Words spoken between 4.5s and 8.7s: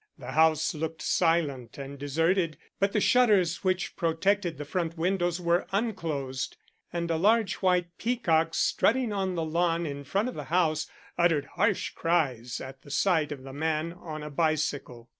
the front windows were unclosed, and a large white peacock